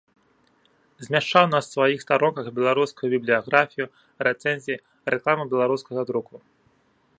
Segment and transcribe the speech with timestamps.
[1.07, 3.87] Змяшчаў на сваіх старонках беларускую бібліяграфію,
[4.29, 4.81] рэцэнзіі,
[5.15, 6.35] рэкламу беларускага друку.